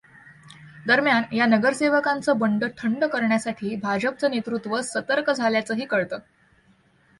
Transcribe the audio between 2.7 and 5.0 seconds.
ठंड करण्यासाठी भाजपचं नेतृत्त्व